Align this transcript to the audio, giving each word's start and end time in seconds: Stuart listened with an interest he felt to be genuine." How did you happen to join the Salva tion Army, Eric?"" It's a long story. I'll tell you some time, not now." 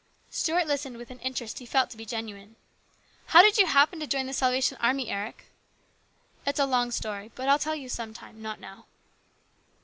Stuart 0.31 0.65
listened 0.65 0.97
with 0.97 1.11
an 1.11 1.19
interest 1.19 1.59
he 1.59 1.65
felt 1.67 1.91
to 1.91 1.95
be 1.97 2.07
genuine." 2.07 2.55
How 3.27 3.43
did 3.43 3.59
you 3.59 3.67
happen 3.67 3.99
to 3.99 4.07
join 4.07 4.25
the 4.25 4.33
Salva 4.33 4.59
tion 4.59 4.79
Army, 4.81 5.11
Eric?"" 5.11 5.45
It's 6.47 6.59
a 6.59 6.65
long 6.65 6.89
story. 6.89 7.31
I'll 7.37 7.59
tell 7.59 7.75
you 7.75 7.87
some 7.87 8.11
time, 8.11 8.41
not 8.41 8.59
now." 8.59 8.85